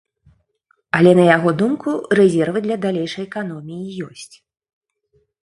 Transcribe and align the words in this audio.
Але, 0.99 1.11
на 1.19 1.25
яго 1.35 1.49
думку 1.59 1.89
рэзервы 2.21 2.59
для 2.65 2.79
далейшай 2.87 3.23
эканоміі 3.31 3.89
ёсць. 4.09 4.35